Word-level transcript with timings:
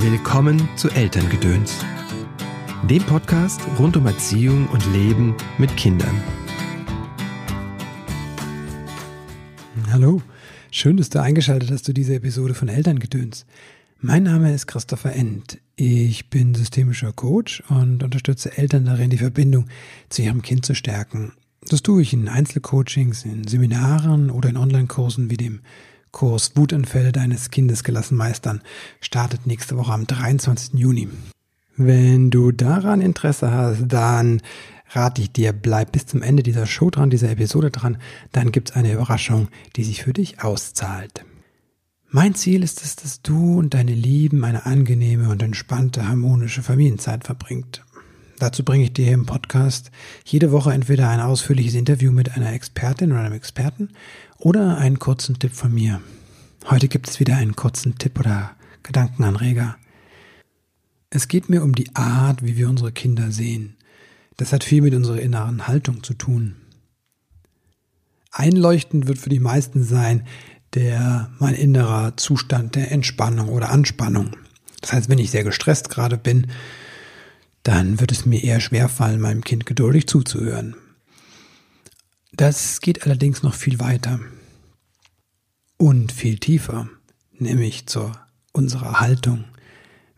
Willkommen 0.00 0.68
zu 0.76 0.88
Elterngedöns, 0.90 1.84
dem 2.88 3.02
Podcast 3.02 3.60
rund 3.80 3.96
um 3.96 4.06
Erziehung 4.06 4.68
und 4.68 4.86
Leben 4.92 5.34
mit 5.58 5.76
Kindern. 5.76 6.22
Hallo, 9.90 10.22
schön, 10.70 10.98
dass 10.98 11.08
du 11.08 11.20
eingeschaltet 11.20 11.72
hast 11.72 11.84
zu 11.84 11.92
dieser 11.92 12.14
Episode 12.14 12.54
von 12.54 12.68
Elterngedöns. 12.68 13.44
Mein 13.98 14.22
Name 14.22 14.54
ist 14.54 14.68
Christopher 14.68 15.14
End. 15.14 15.58
Ich 15.74 16.30
bin 16.30 16.54
systemischer 16.54 17.12
Coach 17.12 17.64
und 17.68 18.04
unterstütze 18.04 18.56
Eltern 18.56 18.84
darin, 18.84 19.10
die 19.10 19.18
Verbindung 19.18 19.66
zu 20.10 20.22
ihrem 20.22 20.42
Kind 20.42 20.64
zu 20.64 20.76
stärken. 20.76 21.32
Das 21.68 21.82
tue 21.82 22.02
ich 22.02 22.12
in 22.12 22.28
Einzelcoachings, 22.28 23.24
in 23.24 23.48
Seminaren 23.48 24.30
oder 24.30 24.48
in 24.48 24.56
Online-Kursen 24.56 25.28
wie 25.28 25.36
dem 25.36 25.60
Kurs 26.10 26.52
Wutanfälle 26.56 27.12
deines 27.12 27.50
Kindes 27.50 27.84
gelassen 27.84 28.16
meistern 28.16 28.62
startet 29.00 29.46
nächste 29.46 29.76
Woche 29.76 29.92
am 29.92 30.06
23. 30.06 30.74
Juni. 30.74 31.08
Wenn 31.76 32.30
du 32.30 32.50
daran 32.50 33.00
Interesse 33.00 33.50
hast, 33.50 33.84
dann 33.86 34.42
rate 34.90 35.22
ich 35.22 35.32
dir, 35.32 35.52
bleib 35.52 35.92
bis 35.92 36.06
zum 36.06 36.22
Ende 36.22 36.42
dieser 36.42 36.66
Show 36.66 36.90
dran, 36.90 37.10
dieser 37.10 37.30
Episode 37.30 37.70
dran, 37.70 37.98
dann 38.32 38.52
gibt's 38.52 38.72
eine 38.72 38.92
Überraschung, 38.92 39.48
die 39.76 39.84
sich 39.84 40.02
für 40.02 40.12
dich 40.12 40.42
auszahlt. 40.42 41.24
Mein 42.10 42.34
Ziel 42.34 42.62
ist 42.62 42.82
es, 42.82 42.96
dass 42.96 43.20
du 43.20 43.58
und 43.58 43.74
deine 43.74 43.92
Lieben 43.92 44.42
eine 44.42 44.64
angenehme 44.64 45.28
und 45.28 45.42
entspannte, 45.42 46.08
harmonische 46.08 46.62
Familienzeit 46.62 47.24
verbringt. 47.24 47.84
Dazu 48.38 48.64
bringe 48.64 48.84
ich 48.84 48.92
dir 48.92 49.12
im 49.12 49.26
Podcast 49.26 49.90
jede 50.24 50.52
Woche 50.52 50.72
entweder 50.72 51.08
ein 51.08 51.20
ausführliches 51.20 51.74
Interview 51.74 52.12
mit 52.12 52.32
einer 52.36 52.52
Expertin 52.52 53.10
oder 53.10 53.22
einem 53.22 53.34
Experten 53.34 53.90
oder 54.38 54.78
einen 54.78 55.00
kurzen 55.00 55.38
Tipp 55.38 55.52
von 55.52 55.74
mir. 55.74 56.00
Heute 56.70 56.86
gibt 56.86 57.08
es 57.08 57.18
wieder 57.18 57.36
einen 57.36 57.56
kurzen 57.56 57.98
Tipp 57.98 58.18
oder 58.20 58.52
Gedankenanreger. 58.84 59.76
Es 61.10 61.26
geht 61.26 61.48
mir 61.48 61.64
um 61.64 61.74
die 61.74 61.94
Art, 61.96 62.44
wie 62.44 62.56
wir 62.56 62.68
unsere 62.68 62.92
Kinder 62.92 63.32
sehen. 63.32 63.76
Das 64.36 64.52
hat 64.52 64.62
viel 64.62 64.82
mit 64.82 64.94
unserer 64.94 65.20
inneren 65.20 65.66
Haltung 65.66 66.04
zu 66.04 66.14
tun. 66.14 66.54
Einleuchtend 68.30 69.08
wird 69.08 69.18
für 69.18 69.30
die 69.30 69.40
meisten 69.40 69.82
sein 69.82 70.24
der 70.74 71.30
mein 71.38 71.54
innerer 71.54 72.16
Zustand 72.16 72.74
der 72.74 72.92
Entspannung 72.92 73.48
oder 73.48 73.70
Anspannung. 73.70 74.36
Das 74.80 74.92
heißt, 74.92 75.08
wenn 75.08 75.18
ich 75.18 75.30
sehr 75.30 75.44
gestresst 75.44 75.88
gerade 75.88 76.18
bin, 76.18 76.48
dann 77.68 78.00
wird 78.00 78.12
es 78.12 78.24
mir 78.24 78.42
eher 78.42 78.60
schwerfallen, 78.60 79.20
meinem 79.20 79.44
Kind 79.44 79.66
geduldig 79.66 80.06
zuzuhören. 80.06 80.74
Das 82.32 82.80
geht 82.80 83.04
allerdings 83.04 83.42
noch 83.42 83.52
viel 83.52 83.78
weiter 83.78 84.20
und 85.76 86.10
viel 86.10 86.38
tiefer, 86.38 86.88
nämlich 87.38 87.86
zur 87.86 88.12
unserer 88.52 89.00
Haltung. 89.00 89.44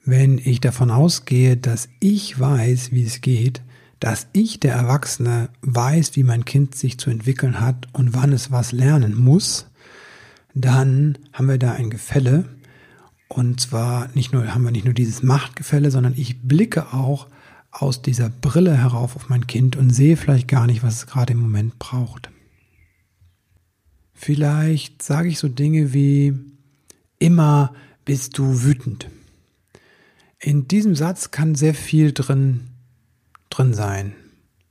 Wenn 0.05 0.39
ich 0.39 0.61
davon 0.61 0.93
ausgehe, 0.93 1.57
dass 1.57 1.89
ich 1.99 2.39
weiß, 2.39 2.93
wie 2.93 3.03
es 3.03 3.21
geht, 3.21 3.63
dass 3.99 4.29
ich, 4.33 4.61
der 4.61 4.75
Erwachsene, 4.75 5.49
weiß, 5.63 6.15
wie 6.15 6.23
mein 6.23 6.45
Kind 6.45 6.77
sich 6.77 6.99
zu 6.99 7.11
entwickeln 7.11 7.59
hat 7.59 7.89
und 7.93 8.15
wann 8.15 8.33
es 8.33 8.53
was 8.53 8.71
lernen 8.71 9.17
muss, 9.17 9.67
dann 10.55 11.19
haben 11.33 11.49
wir 11.49 11.59
da 11.59 11.73
ein 11.73 11.91
Gefälle. 11.91 12.45
Und 13.27 13.61
zwar 13.61 14.09
nicht 14.15 14.33
nur, 14.33 14.55
haben 14.55 14.63
wir 14.63 14.71
nicht 14.71 14.85
nur 14.85 14.95
dieses 14.95 15.25
Machtgefälle, 15.25 15.91
sondern 15.91 16.15
ich 16.17 16.43
blicke 16.43 16.93
auch 16.93 17.27
aus 17.71 18.03
dieser 18.03 18.29
Brille 18.29 18.77
herauf 18.77 19.17
auf 19.17 19.29
mein 19.29 19.47
Kind 19.47 19.77
und 19.77 19.91
sehe 19.91 20.17
vielleicht 20.17 20.49
gar 20.49 20.67
nicht, 20.67 20.83
was 20.83 20.97
es 20.97 21.07
gerade 21.07 21.33
im 21.33 21.41
Moment 21.41 21.79
braucht. 21.79 22.31
Vielleicht 24.13 25.03
sage 25.03 25.29
ich 25.29 25.39
so 25.39 25.49
Dinge 25.49 25.93
wie, 25.93 26.35
immer 27.19 27.73
bist 28.05 28.37
du 28.39 28.63
wütend. 28.63 29.09
In 30.41 30.69
diesem 30.69 30.95
Satz 30.95 31.31
kann 31.31 31.55
sehr 31.55 31.75
viel 31.75 32.13
drin, 32.13 32.69
drin 33.51 33.73
sein. 33.73 34.15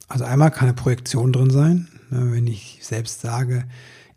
Also 0.08 0.26
einmal 0.26 0.52
kann 0.52 0.68
eine 0.68 0.76
Projektion 0.76 1.32
drin 1.32 1.52
sein. 1.52 1.88
Ne, 2.10 2.32
wenn 2.32 2.48
ich 2.48 2.80
selbst 2.82 3.22
sage, 3.22 3.66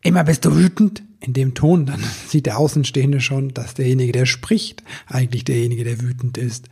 immer 0.01 0.25
bist 0.25 0.45
du 0.45 0.57
wütend, 0.57 1.03
in 1.21 1.33
dem 1.33 1.55
Ton, 1.55 1.87
dann 1.87 2.03
sieht 2.27 2.47
der 2.47 2.59
Außenstehende 2.59 3.21
schon, 3.21 3.55
dass 3.55 3.75
derjenige, 3.75 4.13
der 4.13 4.27
spricht, 4.27 4.83
eigentlich 5.07 5.45
derjenige, 5.45 5.85
der 5.85 6.01
wütend 6.01 6.37
ist. 6.37 6.69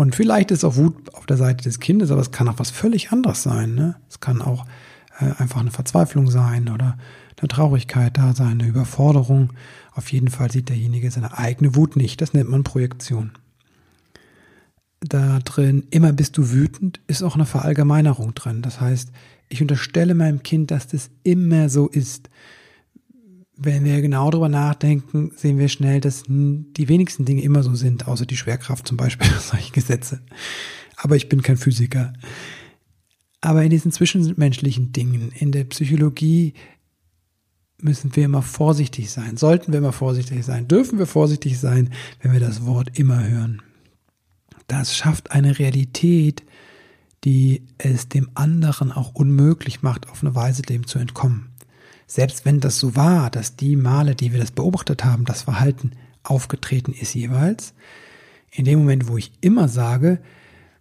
Und 0.00 0.14
vielleicht 0.14 0.50
ist 0.50 0.64
auch 0.64 0.76
Wut 0.76 1.14
auf 1.14 1.26
der 1.26 1.36
Seite 1.36 1.62
des 1.62 1.78
Kindes, 1.78 2.10
aber 2.10 2.22
es 2.22 2.30
kann 2.30 2.48
auch 2.48 2.58
was 2.58 2.70
völlig 2.70 3.12
anderes 3.12 3.42
sein. 3.42 3.74
Ne? 3.74 3.96
Es 4.08 4.18
kann 4.18 4.40
auch 4.40 4.64
äh, 5.18 5.26
einfach 5.36 5.60
eine 5.60 5.72
Verzweiflung 5.72 6.30
sein 6.30 6.70
oder 6.70 6.96
eine 7.38 7.48
Traurigkeit 7.48 8.16
da 8.16 8.34
sein, 8.34 8.52
eine 8.52 8.66
Überforderung. 8.66 9.52
Auf 9.92 10.10
jeden 10.10 10.28
Fall 10.28 10.50
sieht 10.50 10.70
derjenige 10.70 11.10
seine 11.10 11.36
eigene 11.36 11.76
Wut 11.76 11.96
nicht. 11.96 12.22
Das 12.22 12.32
nennt 12.32 12.48
man 12.48 12.64
Projektion. 12.64 13.32
Da 15.00 15.40
drin, 15.40 15.86
immer 15.90 16.14
bist 16.14 16.38
du 16.38 16.50
wütend, 16.50 17.02
ist 17.06 17.22
auch 17.22 17.34
eine 17.34 17.44
Verallgemeinerung 17.44 18.34
drin. 18.34 18.62
Das 18.62 18.80
heißt, 18.80 19.12
ich 19.50 19.60
unterstelle 19.60 20.14
meinem 20.14 20.42
Kind, 20.42 20.70
dass 20.70 20.86
das 20.86 21.10
immer 21.24 21.68
so 21.68 21.88
ist. 21.88 22.30
Wenn 23.62 23.84
wir 23.84 24.00
genau 24.00 24.30
darüber 24.30 24.48
nachdenken, 24.48 25.32
sehen 25.36 25.58
wir 25.58 25.68
schnell, 25.68 26.00
dass 26.00 26.22
die 26.26 26.88
wenigsten 26.88 27.26
Dinge 27.26 27.42
immer 27.42 27.62
so 27.62 27.74
sind, 27.74 28.08
außer 28.08 28.24
die 28.24 28.38
Schwerkraft 28.38 28.88
zum 28.88 28.96
Beispiel, 28.96 29.28
solche 29.38 29.70
Gesetze. 29.72 30.22
Aber 30.96 31.14
ich 31.14 31.28
bin 31.28 31.42
kein 31.42 31.58
Physiker. 31.58 32.14
Aber 33.42 33.62
in 33.62 33.68
diesen 33.68 33.92
zwischenmenschlichen 33.92 34.92
Dingen, 34.92 35.30
in 35.32 35.52
der 35.52 35.64
Psychologie, 35.64 36.54
müssen 37.82 38.16
wir 38.16 38.24
immer 38.24 38.40
vorsichtig 38.40 39.10
sein. 39.10 39.36
Sollten 39.36 39.72
wir 39.72 39.80
immer 39.80 39.92
vorsichtig 39.92 40.42
sein? 40.42 40.66
Dürfen 40.66 40.98
wir 40.98 41.06
vorsichtig 41.06 41.58
sein, 41.58 41.90
wenn 42.22 42.32
wir 42.32 42.40
das 42.40 42.64
Wort 42.64 42.98
immer 42.98 43.28
hören? 43.28 43.60
Das 44.68 44.96
schafft 44.96 45.32
eine 45.32 45.58
Realität, 45.58 46.44
die 47.24 47.66
es 47.76 48.08
dem 48.08 48.30
anderen 48.34 48.90
auch 48.90 49.14
unmöglich 49.14 49.82
macht, 49.82 50.08
auf 50.08 50.22
eine 50.22 50.34
Weise 50.34 50.62
dem 50.62 50.86
zu 50.86 50.98
entkommen 50.98 51.49
selbst 52.10 52.44
wenn 52.44 52.58
das 52.58 52.80
so 52.80 52.96
war, 52.96 53.30
dass 53.30 53.54
die 53.54 53.76
Male, 53.76 54.16
die 54.16 54.32
wir 54.32 54.40
das 54.40 54.50
beobachtet 54.50 55.04
haben, 55.04 55.24
das 55.24 55.42
Verhalten 55.42 55.92
aufgetreten 56.24 56.92
ist 56.92 57.14
jeweils, 57.14 57.72
in 58.50 58.64
dem 58.64 58.80
Moment, 58.80 59.06
wo 59.06 59.16
ich 59.16 59.30
immer 59.40 59.68
sage, 59.68 60.18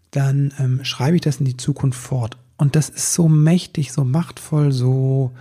dann 0.10 0.52
ähm, 0.58 0.84
schreibe 0.84 1.18
ich 1.18 1.22
das 1.22 1.38
in 1.38 1.46
die 1.46 1.56
Zukunft 1.56 2.00
fort. 2.00 2.38
Und 2.58 2.76
das 2.76 2.90
ist 2.90 3.14
so 3.14 3.30
mächtig, 3.30 3.92
so 3.92 4.04
machtvoll, 4.04 4.72
so, 4.72 5.32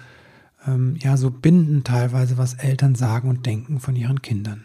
ähm, 0.66 0.96
ja, 1.00 1.16
so 1.16 1.30
bindend 1.30 1.86
teilweise, 1.86 2.36
was 2.36 2.52
Eltern 2.52 2.94
sagen 2.94 3.30
und 3.30 3.46
denken 3.46 3.80
von 3.80 3.96
ihren 3.96 4.20
Kindern. 4.20 4.64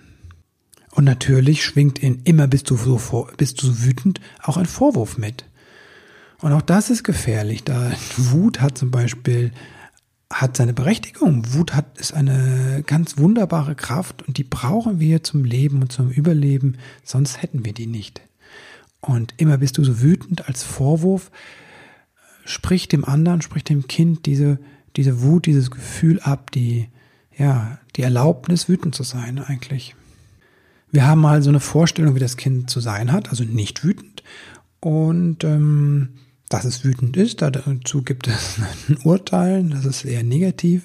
Und 0.91 1.05
natürlich 1.05 1.63
schwingt 1.63 1.99
in 1.99 2.19
immer 2.25 2.47
bist 2.47 2.69
du 2.69 2.75
so 2.75 2.97
vor, 2.97 3.31
bist 3.37 3.61
du 3.61 3.67
so 3.67 3.85
wütend 3.85 4.19
auch 4.41 4.57
ein 4.57 4.65
Vorwurf 4.65 5.17
mit. 5.17 5.45
Und 6.41 6.51
auch 6.51 6.61
das 6.61 6.89
ist 6.89 7.05
gefährlich, 7.05 7.63
da 7.63 7.93
Wut 8.17 8.59
hat 8.59 8.77
zum 8.77 8.91
Beispiel 8.91 9.53
hat 10.33 10.57
seine 10.57 10.73
Berechtigung. 10.73 11.53
Wut 11.53 11.73
hat, 11.75 11.97
ist 11.97 12.13
eine 12.13 12.83
ganz 12.85 13.17
wunderbare 13.17 13.75
Kraft 13.75 14.27
und 14.27 14.37
die 14.37 14.43
brauchen 14.43 14.99
wir 14.99 15.23
zum 15.23 15.45
Leben 15.45 15.81
und 15.81 15.91
zum 15.91 16.09
Überleben, 16.09 16.77
sonst 17.03 17.41
hätten 17.41 17.65
wir 17.65 17.73
die 17.73 17.87
nicht. 17.87 18.21
Und 18.99 19.33
immer 19.37 19.57
bist 19.57 19.77
du 19.77 19.83
so 19.83 20.01
wütend 20.01 20.47
als 20.47 20.63
Vorwurf, 20.63 21.29
sprich 22.45 22.87
dem 22.87 23.05
anderen, 23.05 23.41
sprich 23.41 23.63
dem 23.63 23.87
Kind 23.87 24.25
diese, 24.25 24.59
diese 24.95 25.21
Wut, 25.21 25.45
dieses 25.45 25.71
Gefühl 25.71 26.19
ab, 26.19 26.51
die, 26.51 26.87
ja, 27.37 27.79
die 27.95 28.01
Erlaubnis, 28.01 28.67
wütend 28.69 28.95
zu 28.95 29.03
sein 29.03 29.39
eigentlich. 29.39 29.95
Wir 30.91 31.05
haben 31.07 31.21
mal 31.21 31.41
so 31.41 31.49
eine 31.49 31.59
Vorstellung, 31.59 32.15
wie 32.15 32.19
das 32.19 32.37
Kind 32.37 32.69
zu 32.69 32.79
sein 32.79 33.11
hat, 33.11 33.29
also 33.29 33.43
nicht 33.43 33.83
wütend. 33.83 34.23
Und 34.79 35.43
ähm, 35.43 36.09
dass 36.53 36.65
es 36.65 36.83
wütend 36.83 37.17
ist. 37.17 37.41
Dazu 37.41 38.03
gibt 38.03 38.27
es 38.27 38.59
ein 38.87 38.97
Urteil, 39.03 39.63
das 39.63 39.85
ist 39.85 40.05
eher 40.05 40.23
negativ. 40.23 40.83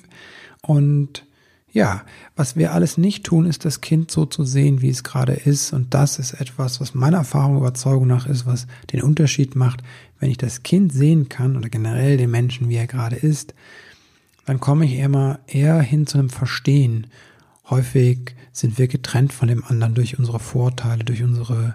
Und 0.62 1.26
ja, 1.70 2.02
was 2.34 2.56
wir 2.56 2.72
alles 2.72 2.96
nicht 2.96 3.24
tun, 3.24 3.44
ist 3.44 3.66
das 3.66 3.82
Kind 3.82 4.10
so 4.10 4.24
zu 4.24 4.44
sehen, 4.44 4.80
wie 4.80 4.88
es 4.88 5.04
gerade 5.04 5.34
ist. 5.34 5.74
Und 5.74 5.92
das 5.92 6.18
ist 6.18 6.32
etwas, 6.40 6.80
was 6.80 6.94
meiner 6.94 7.18
Erfahrung, 7.18 7.58
Überzeugung 7.58 8.06
nach 8.06 8.26
ist, 8.26 8.46
was 8.46 8.66
den 8.92 9.02
Unterschied 9.02 9.56
macht. 9.56 9.82
Wenn 10.18 10.30
ich 10.30 10.38
das 10.38 10.62
Kind 10.62 10.92
sehen 10.92 11.28
kann 11.28 11.56
oder 11.56 11.68
generell 11.68 12.16
den 12.16 12.30
Menschen, 12.30 12.70
wie 12.70 12.76
er 12.76 12.86
gerade 12.86 13.16
ist, 13.16 13.54
dann 14.46 14.60
komme 14.60 14.86
ich 14.86 14.94
immer 14.94 15.40
eher 15.46 15.82
hin 15.82 16.06
zu 16.06 16.16
einem 16.16 16.30
Verstehen. 16.30 17.08
Häufig 17.68 18.34
sind 18.52 18.78
wir 18.78 18.88
getrennt 18.88 19.34
von 19.34 19.48
dem 19.48 19.62
anderen 19.64 19.94
durch 19.94 20.18
unsere 20.18 20.40
Vorteile, 20.40 21.04
durch 21.04 21.22
unsere 21.22 21.74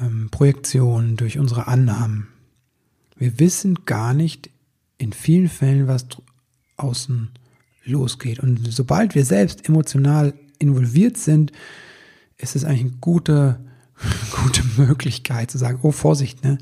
ähm, 0.00 0.28
Projektionen, 0.30 1.16
durch 1.16 1.38
unsere 1.38 1.66
Annahmen. 1.66 2.28
Wir 3.22 3.38
wissen 3.38 3.84
gar 3.84 4.14
nicht 4.14 4.50
in 4.98 5.12
vielen 5.12 5.48
Fällen, 5.48 5.86
was 5.86 6.06
außen 6.76 7.30
losgeht. 7.84 8.40
Und 8.40 8.66
sobald 8.72 9.14
wir 9.14 9.24
selbst 9.24 9.68
emotional 9.68 10.34
involviert 10.58 11.16
sind, 11.16 11.52
ist 12.36 12.56
es 12.56 12.64
eigentlich 12.64 12.80
eine 12.80 13.00
gute, 13.00 13.60
gute 14.42 14.64
Möglichkeit 14.76 15.52
zu 15.52 15.58
sagen, 15.58 15.78
oh 15.82 15.92
Vorsicht, 15.92 16.42
ne? 16.42 16.58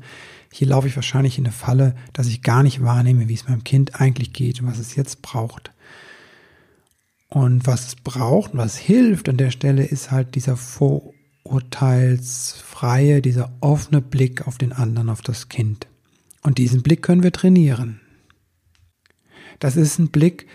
Hier 0.51 0.67
laufe 0.67 0.87
ich 0.87 0.95
wahrscheinlich 0.95 1.39
in 1.39 1.45
eine 1.45 1.51
Falle, 1.51 1.95
dass 2.13 2.27
ich 2.27 2.43
gar 2.43 2.61
nicht 2.61 2.83
wahrnehme, 2.83 3.27
wie 3.27 3.33
es 3.33 3.47
meinem 3.47 3.63
Kind 3.63 3.99
eigentlich 3.99 4.31
geht 4.31 4.61
und 4.61 4.67
was 4.67 4.77
es 4.77 4.95
jetzt 4.95 5.23
braucht. 5.23 5.71
Und 7.27 7.65
was 7.65 7.87
es 7.87 7.95
braucht 7.95 8.53
und 8.53 8.59
was 8.59 8.77
hilft 8.77 9.29
an 9.29 9.37
der 9.37 9.49
Stelle 9.49 9.83
ist 9.83 10.11
halt 10.11 10.35
dieser 10.35 10.57
Vor 10.57 11.11
urteilsfreie, 11.41 13.23
dieser 13.23 13.51
offene 13.61 13.99
Blick 13.99 14.45
auf 14.45 14.59
den 14.59 14.73
anderen, 14.73 15.09
auf 15.09 15.23
das 15.23 15.49
Kind. 15.49 15.87
Und 16.41 16.57
diesen 16.57 16.81
Blick 16.81 17.01
können 17.01 17.23
wir 17.23 17.31
trainieren. 17.31 17.99
Das 19.59 19.75
ist 19.75 19.99
ein 19.99 20.09
Blick, 20.09 20.47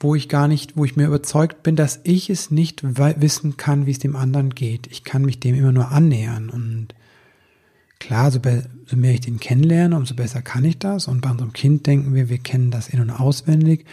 wo 0.00 0.14
ich 0.14 0.28
gar 0.28 0.48
nicht, 0.48 0.76
wo 0.76 0.84
ich 0.84 0.96
mir 0.96 1.06
überzeugt 1.06 1.62
bin, 1.62 1.76
dass 1.76 2.00
ich 2.04 2.28
es 2.28 2.50
nicht 2.50 2.82
wissen 2.82 3.56
kann, 3.56 3.86
wie 3.86 3.92
es 3.92 3.98
dem 3.98 4.16
anderen 4.16 4.50
geht. 4.50 4.88
Ich 4.88 5.04
kann 5.04 5.24
mich 5.24 5.40
dem 5.40 5.54
immer 5.54 5.72
nur 5.72 5.90
annähern. 5.90 6.50
Und 6.50 6.88
klar, 8.00 8.30
so, 8.30 8.40
so 8.86 8.96
mehr 8.96 9.14
ich 9.14 9.20
den 9.20 9.40
kennenlerne, 9.40 9.96
umso 9.96 10.14
besser 10.14 10.42
kann 10.42 10.64
ich 10.64 10.78
das. 10.78 11.08
Und 11.08 11.20
bei 11.20 11.30
unserem 11.30 11.52
Kind 11.52 11.86
denken 11.86 12.14
wir, 12.14 12.28
wir 12.28 12.38
kennen 12.38 12.70
das 12.70 12.88
in- 12.88 13.00
und 13.00 13.10
auswendig. 13.10 13.86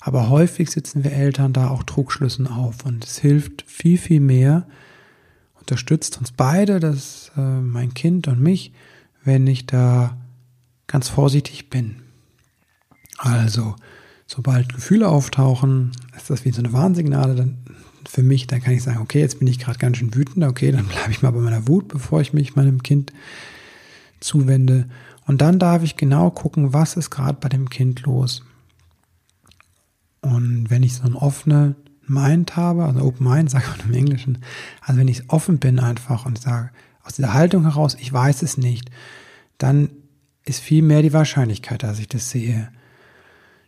Aber 0.00 0.30
häufig 0.30 0.70
sitzen 0.70 1.02
wir 1.02 1.12
Eltern 1.12 1.52
da 1.52 1.68
auch 1.68 1.82
Trugschlüssen 1.82 2.46
auf. 2.46 2.86
Und 2.86 3.04
es 3.04 3.18
hilft 3.18 3.64
viel, 3.66 3.98
viel 3.98 4.20
mehr, 4.20 4.68
unterstützt 5.58 6.16
uns 6.18 6.30
beide, 6.30 6.78
das 6.78 7.32
äh, 7.36 7.40
mein 7.40 7.92
Kind 7.92 8.28
und 8.28 8.40
mich, 8.40 8.72
wenn 9.26 9.46
ich 9.46 9.66
da 9.66 10.16
ganz 10.86 11.08
vorsichtig 11.08 11.68
bin. 11.68 11.96
Also, 13.18 13.76
sobald 14.26 14.72
Gefühle 14.72 15.08
auftauchen, 15.08 15.92
ist 16.16 16.30
das 16.30 16.44
wie 16.44 16.52
so 16.52 16.60
eine 16.60 16.72
Warnsignale 16.72 17.34
dann 17.34 17.58
für 18.08 18.22
mich, 18.22 18.46
dann 18.46 18.62
kann 18.62 18.72
ich 18.72 18.84
sagen, 18.84 19.00
okay, 19.00 19.20
jetzt 19.20 19.40
bin 19.40 19.48
ich 19.48 19.58
gerade 19.58 19.78
ganz 19.78 19.96
schön 19.96 20.14
wütend, 20.14 20.44
okay, 20.44 20.70
dann 20.70 20.86
bleibe 20.88 21.10
ich 21.10 21.22
mal 21.22 21.32
bei 21.32 21.40
meiner 21.40 21.66
Wut, 21.68 21.88
bevor 21.88 22.20
ich 22.20 22.32
mich 22.32 22.56
meinem 22.56 22.82
Kind 22.82 23.12
zuwende. 24.20 24.88
Und 25.26 25.40
dann 25.40 25.58
darf 25.58 25.82
ich 25.82 25.96
genau 25.96 26.30
gucken, 26.30 26.72
was 26.72 26.96
ist 26.96 27.10
gerade 27.10 27.38
bei 27.40 27.48
dem 27.48 27.68
Kind 27.68 28.02
los. 28.02 28.44
Und 30.20 30.70
wenn 30.70 30.84
ich 30.84 30.94
so 30.94 31.02
ein 31.02 31.14
offene 31.14 31.74
Mind 32.06 32.56
habe, 32.56 32.84
also 32.84 33.00
Open 33.00 33.26
Mind, 33.26 33.50
sage 33.50 33.64
ich 33.76 33.84
im 33.84 33.92
Englischen, 33.92 34.38
also 34.80 35.00
wenn 35.00 35.08
ich 35.08 35.28
offen 35.30 35.58
bin 35.58 35.80
einfach 35.80 36.26
und 36.26 36.40
sage, 36.40 36.70
aus 37.06 37.14
dieser 37.14 37.34
Haltung 37.34 37.62
heraus, 37.62 37.96
ich 37.98 38.12
weiß 38.12 38.42
es 38.42 38.58
nicht, 38.58 38.90
dann 39.58 39.90
ist 40.44 40.60
viel 40.60 40.82
mehr 40.82 41.02
die 41.02 41.12
Wahrscheinlichkeit, 41.12 41.82
dass 41.82 41.98
ich 41.98 42.08
das 42.08 42.30
sehe. 42.30 42.68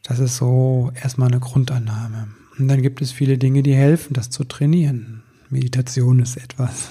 Das 0.02 0.18
ist 0.18 0.36
so 0.36 0.92
erstmal 1.00 1.28
eine 1.28 1.40
Grundannahme. 1.40 2.28
Und 2.58 2.68
dann 2.68 2.82
gibt 2.82 3.00
es 3.00 3.12
viele 3.12 3.38
Dinge, 3.38 3.62
die 3.62 3.74
helfen, 3.74 4.14
das 4.14 4.30
zu 4.30 4.44
trainieren. 4.44 5.22
Meditation 5.50 6.18
ist 6.20 6.36
etwas. 6.36 6.88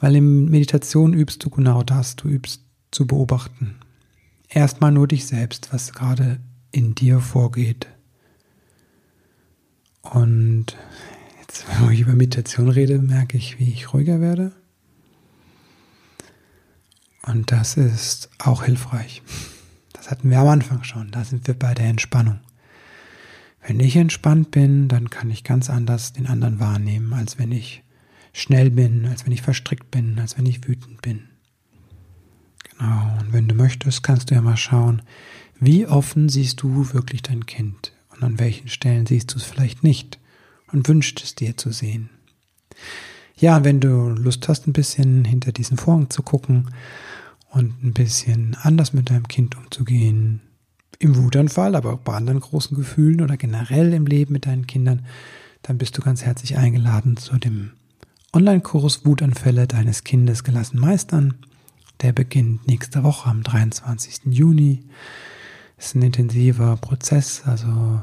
Weil 0.00 0.16
in 0.16 0.46
Meditation 0.46 1.14
übst 1.14 1.44
du 1.44 1.50
genau 1.50 1.82
das, 1.82 2.16
du 2.16 2.28
übst 2.28 2.62
zu 2.90 3.06
beobachten. 3.06 3.76
Erstmal 4.48 4.92
nur 4.92 5.08
dich 5.08 5.26
selbst, 5.26 5.72
was 5.72 5.92
gerade 5.92 6.40
in 6.70 6.94
dir 6.94 7.20
vorgeht. 7.20 7.86
Und 10.02 10.76
jetzt, 11.40 11.64
wenn 11.80 11.92
ich 11.92 12.00
über 12.00 12.14
Meditation 12.14 12.68
rede, 12.68 12.98
merke 12.98 13.36
ich, 13.36 13.58
wie 13.58 13.70
ich 13.70 13.92
ruhiger 13.92 14.20
werde. 14.20 14.52
Und 17.26 17.50
das 17.52 17.76
ist 17.76 18.30
auch 18.38 18.64
hilfreich. 18.64 19.22
Das 19.92 20.10
hatten 20.10 20.30
wir 20.30 20.38
am 20.38 20.48
Anfang 20.48 20.84
schon. 20.84 21.10
Da 21.10 21.24
sind 21.24 21.46
wir 21.46 21.54
bei 21.54 21.74
der 21.74 21.86
Entspannung. 21.86 22.40
Wenn 23.66 23.80
ich 23.80 23.96
entspannt 23.96 24.52
bin, 24.52 24.86
dann 24.86 25.10
kann 25.10 25.30
ich 25.30 25.42
ganz 25.42 25.68
anders 25.68 26.12
den 26.12 26.28
anderen 26.28 26.60
wahrnehmen, 26.60 27.12
als 27.12 27.38
wenn 27.38 27.50
ich 27.50 27.82
schnell 28.32 28.70
bin, 28.70 29.06
als 29.06 29.26
wenn 29.26 29.32
ich 29.32 29.42
verstrickt 29.42 29.90
bin, 29.90 30.18
als 30.20 30.38
wenn 30.38 30.46
ich 30.46 30.68
wütend 30.68 31.02
bin. 31.02 31.24
Genau, 32.70 33.18
und 33.18 33.32
wenn 33.32 33.48
du 33.48 33.56
möchtest, 33.56 34.04
kannst 34.04 34.30
du 34.30 34.36
ja 34.36 34.42
mal 34.42 34.56
schauen, 34.56 35.02
wie 35.58 35.86
offen 35.86 36.28
siehst 36.28 36.62
du 36.62 36.92
wirklich 36.92 37.22
dein 37.22 37.46
Kind 37.46 37.92
und 38.10 38.22
an 38.22 38.38
welchen 38.38 38.68
Stellen 38.68 39.06
siehst 39.06 39.34
du 39.34 39.38
es 39.38 39.44
vielleicht 39.44 39.82
nicht 39.82 40.20
und 40.70 40.86
wünscht 40.86 41.22
es 41.24 41.34
dir 41.34 41.56
zu 41.56 41.72
sehen. 41.72 42.10
Ja, 43.36 43.64
wenn 43.64 43.80
du 43.80 44.10
Lust 44.10 44.48
hast, 44.48 44.66
ein 44.66 44.72
bisschen 44.72 45.24
hinter 45.24 45.52
diesen 45.52 45.76
Vorhang 45.76 46.10
zu 46.10 46.22
gucken 46.22 46.70
und 47.56 47.82
ein 47.82 47.94
bisschen 47.94 48.54
anders 48.60 48.92
mit 48.92 49.08
deinem 49.08 49.28
Kind 49.28 49.56
umzugehen, 49.56 50.42
im 50.98 51.16
Wutanfall, 51.16 51.74
aber 51.74 51.94
auch 51.94 52.00
bei 52.00 52.12
anderen 52.14 52.40
großen 52.40 52.76
Gefühlen 52.76 53.22
oder 53.22 53.36
generell 53.36 53.92
im 53.94 54.06
Leben 54.06 54.34
mit 54.34 54.46
deinen 54.46 54.66
Kindern, 54.66 55.06
dann 55.62 55.78
bist 55.78 55.96
du 55.96 56.02
ganz 56.02 56.22
herzlich 56.22 56.58
eingeladen 56.58 57.16
zu 57.16 57.38
dem 57.38 57.72
Online-Kurs 58.32 59.06
Wutanfälle 59.06 59.66
deines 59.66 60.04
Kindes 60.04 60.44
gelassen 60.44 60.78
meistern. 60.78 61.34
Der 62.02 62.12
beginnt 62.12 62.66
nächste 62.66 63.02
Woche 63.02 63.30
am 63.30 63.42
23. 63.42 64.26
Juni. 64.26 64.84
Es 65.78 65.86
ist 65.86 65.94
ein 65.94 66.02
intensiver 66.02 66.76
Prozess, 66.76 67.42
also 67.46 68.02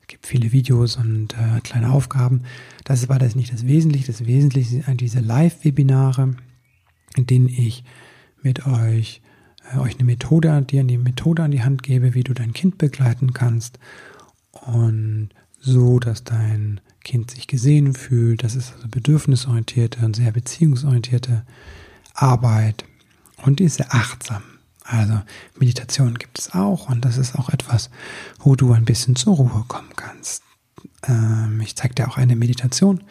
es 0.00 0.06
gibt 0.06 0.26
viele 0.26 0.52
Videos 0.52 0.96
und 0.96 1.34
äh, 1.34 1.60
kleine 1.60 1.90
Aufgaben. 1.92 2.42
Das 2.84 3.08
war 3.10 3.18
das 3.18 3.34
nicht 3.34 3.52
das 3.52 3.66
Wesentliche. 3.66 4.06
Das 4.06 4.26
Wesentliche 4.26 4.82
sind 4.82 5.00
diese 5.00 5.20
Live-Webinare, 5.20 6.36
in 7.16 7.26
denen 7.26 7.48
ich 7.48 7.84
mit 8.44 8.66
euch 8.66 9.20
äh, 9.72 9.78
euch 9.78 9.94
eine 9.94 10.04
Methode, 10.04 10.62
dir 10.62 10.80
eine 10.80 10.98
Methode 10.98 11.42
an 11.42 11.50
die 11.50 11.62
Hand 11.62 11.82
gebe, 11.82 12.14
wie 12.14 12.24
du 12.24 12.34
dein 12.34 12.52
Kind 12.52 12.78
begleiten 12.78 13.32
kannst 13.32 13.78
und 14.52 15.30
so, 15.60 15.98
dass 15.98 16.24
dein 16.24 16.80
Kind 17.02 17.30
sich 17.30 17.46
gesehen 17.46 17.94
fühlt. 17.94 18.44
Das 18.44 18.54
ist 18.54 18.74
also 18.74 18.88
bedürfnisorientierte 18.88 20.04
und 20.04 20.16
sehr 20.16 20.32
beziehungsorientierte 20.32 21.44
Arbeit 22.14 22.84
und 23.42 23.58
die 23.58 23.64
ist 23.64 23.76
sehr 23.76 23.94
achtsam. 23.94 24.42
Also 24.84 25.20
Meditation 25.58 26.14
gibt 26.16 26.38
es 26.38 26.52
auch 26.52 26.90
und 26.90 27.04
das 27.04 27.16
ist 27.16 27.36
auch 27.36 27.48
etwas, 27.48 27.90
wo 28.38 28.54
du 28.54 28.72
ein 28.72 28.84
bisschen 28.84 29.16
zur 29.16 29.36
Ruhe 29.36 29.64
kommen 29.66 29.92
kannst. 29.96 30.42
Ähm, 31.06 31.60
ich 31.62 31.74
zeige 31.74 31.94
dir 31.94 32.08
auch 32.08 32.18
eine 32.18 32.36
Meditation, 32.36 33.02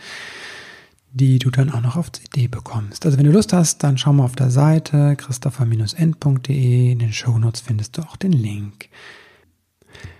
die 1.13 1.37
du 1.37 1.51
dann 1.51 1.69
auch 1.69 1.81
noch 1.81 1.95
auf 1.95 2.11
CD 2.11 2.47
bekommst. 2.47 3.05
Also 3.05 3.17
wenn 3.19 3.25
du 3.25 3.31
Lust 3.31 3.53
hast, 3.53 3.83
dann 3.83 3.97
schau 3.97 4.13
mal 4.13 4.25
auf 4.25 4.35
der 4.35 4.49
Seite 4.49 5.15
christopher-end.de. 5.15 6.91
In 6.91 6.99
den 6.99 7.13
Shownotes 7.13 7.61
findest 7.61 7.97
du 7.97 8.01
auch 8.01 8.17
den 8.17 8.31
Link. 8.31 8.89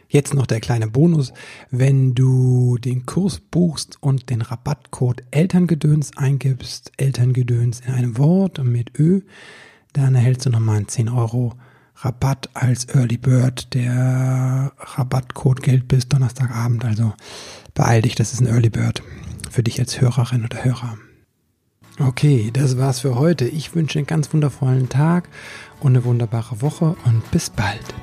Jetzt 0.07 0.35
noch 0.35 0.45
der 0.45 0.59
kleine 0.59 0.87
Bonus. 0.87 1.33
Wenn 1.71 2.13
du 2.13 2.77
den 2.77 3.07
Kurs 3.07 3.39
buchst 3.39 3.97
und 4.01 4.29
den 4.29 4.43
Rabattcode 4.43 5.23
Elterngedöns 5.31 6.15
eingibst, 6.15 6.91
Elterngedöns 6.97 7.79
in 7.79 7.93
einem 7.93 8.19
Wort 8.19 8.59
und 8.59 8.71
mit 8.71 8.99
Ö, 8.99 9.21
dann 9.93 10.13
erhältst 10.13 10.45
du 10.45 10.51
nochmal 10.51 10.77
einen 10.77 10.87
10 10.87 11.09
Euro 11.09 11.53
Rabatt 11.95 12.51
als 12.53 12.85
Early 12.85 13.17
Bird. 13.17 13.73
Der 13.73 14.71
Rabattcode 14.77 15.63
gilt 15.63 15.87
bis 15.87 16.07
Donnerstagabend, 16.07 16.85
also 16.85 17.13
beeil 17.73 18.03
dich, 18.03 18.13
das 18.13 18.33
ist 18.33 18.41
ein 18.41 18.47
Early 18.47 18.69
Bird 18.69 19.01
für 19.53 19.63
dich 19.63 19.79
als 19.79 20.01
Hörerin 20.01 20.43
oder 20.43 20.63
Hörer. 20.63 20.97
Okay, 21.99 22.49
das 22.51 22.77
war's 22.77 23.01
für 23.01 23.15
heute. 23.15 23.45
Ich 23.45 23.75
wünsche 23.75 23.99
einen 23.99 24.07
ganz 24.07 24.33
wundervollen 24.33 24.89
Tag 24.89 25.29
und 25.79 25.95
eine 25.95 26.03
wunderbare 26.03 26.61
Woche 26.61 26.95
und 27.05 27.29
bis 27.31 27.51
bald. 27.51 27.93